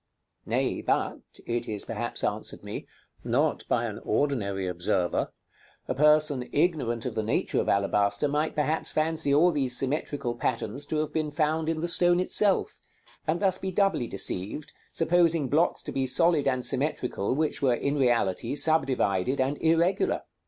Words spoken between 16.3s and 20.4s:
and symmetrical which were in reality subdivided and irregular.